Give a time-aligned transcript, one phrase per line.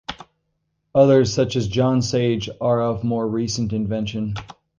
[0.95, 4.33] Others, such as John Sage, are of more recent invention.